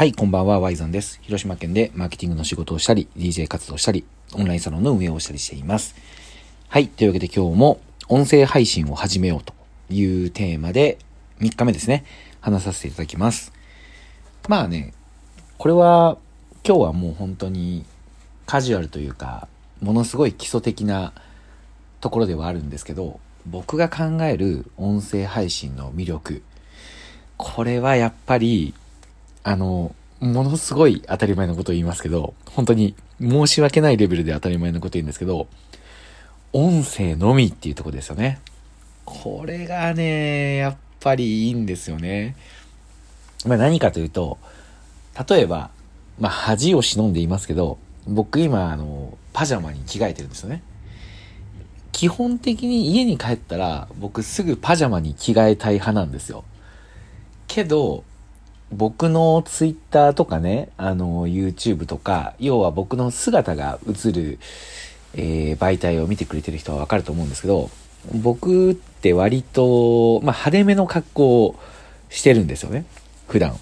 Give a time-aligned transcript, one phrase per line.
[0.00, 1.18] はい、こんばんは、ワイザンです。
[1.20, 5.94] 広島県でマーケティングの仕事をしたり、DJ 活動したり、オンラインサロンの運営をしたりしています。
[6.68, 9.52] はい、というわけで今日も音声配信を始めようと
[9.90, 10.96] いうテーマで、
[11.40, 12.06] 3日目ですね、
[12.40, 13.52] 話させていただきます。
[14.48, 14.94] まあね、
[15.58, 16.16] これは、
[16.66, 17.84] 今日はもう本当に
[18.46, 19.48] カジュアルというか、
[19.82, 21.12] ものすごい基礎的な
[22.00, 26.42] ところではあるんですけど、僕が考える音声配信の魅力、
[27.36, 28.72] これはやっぱり
[29.42, 35.46] あの、ものすごい当たり前のことを言いますけど、本当に申し訳ないレベルで当たり前のこと言うんですけど、
[36.52, 38.40] 音声のみっていうとこですよね。
[39.04, 42.36] これがね、やっぱりいいんですよね。
[43.46, 44.38] まあ何かというと、
[45.28, 45.70] 例えば、
[46.18, 50.62] まあ恥を忍んでいますけど、僕今あの、パジャマに着替えてるんですよね。
[51.92, 56.44] 基本的に家に帰ったら僕すぐパジャマに着替えたい派なんですよ。
[57.46, 58.04] けど、
[58.72, 64.38] 僕のツイッターとかね、あの、YouTube とか、要は僕の姿が映る、
[65.14, 67.70] えー、媒体を見てくれてる人はわかると思うんですけど、
[68.14, 71.56] 僕って割と、まあ、派手めの格好を
[72.08, 72.84] してるんですよね。
[73.28, 73.56] 普段。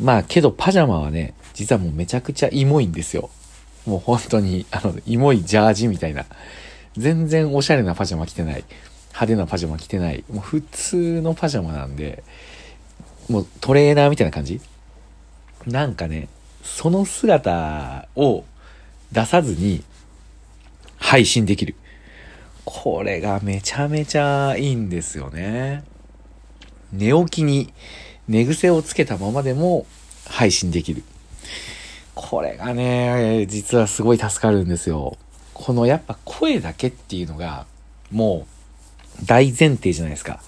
[0.00, 3.30] まあ、けどパジャマはね、実はもうめちゃくちゃイモいんですよ。
[3.86, 6.26] もう本当に、あの、イモいジャージみたいな。
[6.96, 8.64] 全然おしゃれなパジャマ着てない。
[9.08, 10.24] 派手なパジャマ着てない。
[10.30, 12.24] もう普通のパジャマなんで、
[13.28, 14.60] もうトレーナーみたいな感じ？
[15.66, 16.28] なんかね、
[16.62, 18.44] その姿を
[19.12, 19.82] 出さずに
[20.98, 21.74] 配信できる。
[22.64, 25.84] これがめちゃめちゃいいんですよね。
[26.92, 27.72] 寝起きに
[28.28, 29.86] 寝癖をつけたままでも
[30.26, 31.02] 配信できる。
[32.14, 35.16] これがね、実はすごい助かるんですよ。
[35.52, 37.66] このやっぱ声だけっていうのが
[38.10, 38.46] も
[39.22, 40.40] う大前提じゃないですか。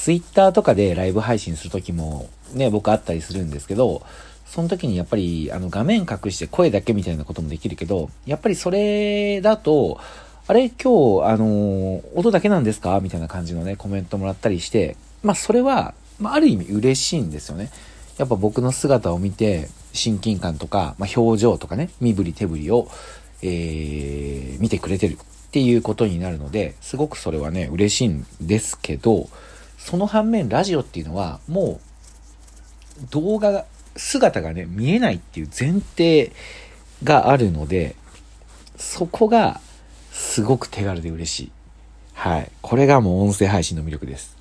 [0.00, 4.00] ツイッターとかでライブ配信するときもね、僕あったりするんですけど、
[4.46, 10.00] その時にやっぱりあの画面隠して声だけみたいなこともできるけど、やっぱりそれだと、
[10.46, 12.98] あれ今日あの音だけなんですか？
[13.00, 17.70] みたいな感じのね、コメントもらったりして、まあそれは、まあある意味嬉しいんですよね。
[18.16, 22.88] やっぱ僕の姿を見て、親近感とか、まあ、表情とかね、身振り手振りを、
[23.42, 25.16] えー、見てくれてるっ
[25.50, 29.28] ていうことになるので、すごくそれはね、嬉しいんですけど、
[29.80, 31.80] その反面ラジオっていうのはも
[33.02, 33.64] う動画が
[33.96, 36.32] 姿がね見えないっていう前提
[37.02, 37.96] があるので
[38.76, 39.60] そこが
[40.12, 41.52] すごく手軽で嬉しい。
[42.14, 42.50] はい。
[42.60, 44.36] これがもう音声配信の魅力です。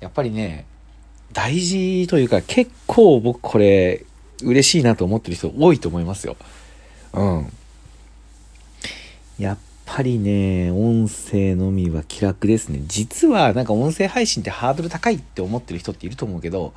[0.00, 0.64] やっぱりね
[1.32, 4.04] 大事というか結構僕これ
[4.42, 6.36] 嬉しいなと思ってる人多いと思いますよ。
[7.12, 7.52] うん。
[9.38, 12.82] やっぱりね、音声のみは気楽ですね。
[12.86, 16.74] 実はなんか音声配信ってハードル高いって思ってる人っていると思うけど、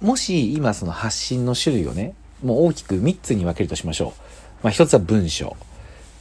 [0.00, 4.12] もし今その発信の種類をね、もう大きく3つに分けるとしましょ
[4.62, 4.64] う。
[4.64, 5.56] まあ1つは文章、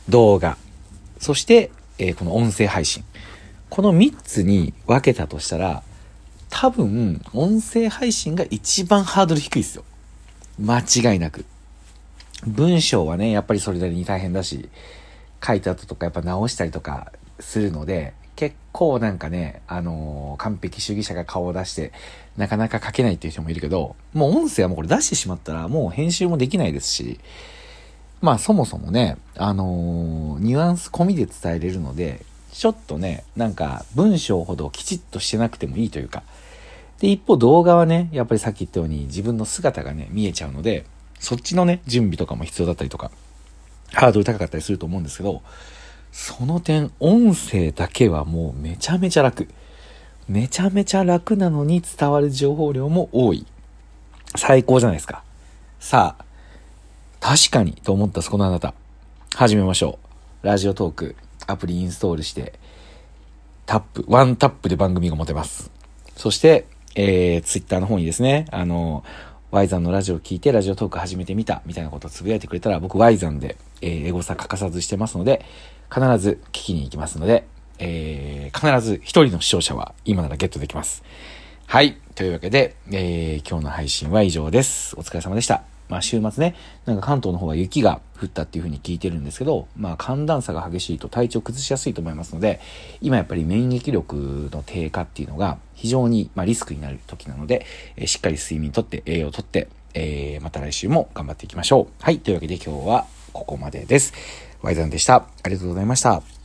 [0.08, 0.58] 動画、
[1.20, 3.04] そして、えー、この音声配信。
[3.70, 5.82] この3つに分けたとしたら、
[6.50, 9.84] 多分音声配信が一番ハードル低いですよ。
[10.60, 11.46] 間違いなく。
[12.46, 14.70] 文章はね、やっぱりそれなりに大変だし、
[15.46, 21.92] 書いた後とかやっぱ直したりとかするので、結構なんかね、あのー、完璧主義者が顔を出して、
[22.38, 27.20] なかなか書けないっていう人もいるけど、もう音声はもうこれ出してしまったら、もう編集もできないですし、
[28.22, 36.24] まあそもそもね、あのー、ニュアンス込みで伝えれるので、ちょっとね、なんか文章ほどきちっとしてなくてもいいというか、
[37.00, 40.86] で、一方動画はね、やっぱりさっき言ったように自分の姿がね、見えちゃうので、
[41.20, 43.12] そっちのね、準備とかも必要だったりとか
[43.94, 45.42] ハードル高かったりすると思うんですけど、
[46.12, 49.48] その点、音声だけはもうめちゃめちゃ楽。
[50.28, 53.46] めちゃめちゃ楽なのに伝わる情報量も多い。
[54.36, 55.24] 最高じゃないですか。
[55.80, 56.26] さあ、
[57.20, 58.74] 確かにと思ったそこのあなた、
[59.36, 60.00] 始めましょ
[60.44, 60.46] う。
[60.46, 61.16] ラジオトーク、
[61.48, 62.54] アプリインストールして、
[63.66, 65.72] タップ、ワンタップで番組が持てます。
[66.16, 66.66] そして、
[66.96, 69.04] えー、ツイッターの方にですね、あの、
[69.54, 75.46] ワイザンのラジオを聞いてラジオトーク始めてみたみたいなことをつぶやいてくれたら僕ワイザンで、えー、エゴサ欠かさずしてますので、
[75.94, 77.46] 必ず聞きに行きますので、
[77.78, 81.04] えー、必ず一人の視聴者は今ならゲットできます。
[81.68, 82.00] はい。
[82.16, 84.96] というわけで、えー、今日の配信は以上です。
[84.98, 85.73] お疲れ様でした。
[85.94, 86.56] まあ週末ね、
[86.88, 92.60] なんか関東の方は雪が降ったっていう風に聞いてるんですけど、まあ寒暖差が激しいと体調崩しやすいと思いますので、
[93.00, 102.04] 今やっぱり免疫力の低下っていうのが非常に、まあ、リスクになる時なので、え、しっかり睡眠とって栄養とって、えー、また来週も頑張っていきましょう。
[102.04, 102.18] はい。
[102.18, 104.14] というわけで今日はここまでです。
[104.64, 105.28] ワイザンでした。
[105.44, 106.43] ありがとうございました。